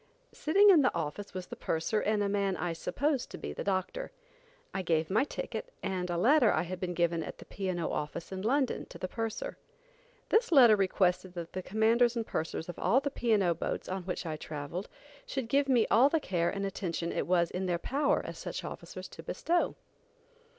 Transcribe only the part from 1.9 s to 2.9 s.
and a man I